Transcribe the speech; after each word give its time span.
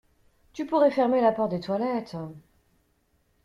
Tu 0.53 0.65
pourrais 0.65 0.89
fermer 0.89 1.21
la 1.21 1.31
porte 1.31 1.51
des 1.51 1.59
toilettes... 1.59 2.17